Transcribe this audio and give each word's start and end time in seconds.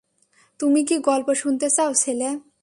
তুমি 0.59 0.81
কি 0.83 0.95
গল্প 0.99 1.27
শুনতে 1.33 1.67
চাও, 1.69 1.91
ছেলে? 1.93 2.29